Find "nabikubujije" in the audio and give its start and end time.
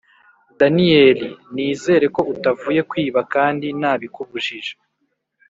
3.81-4.73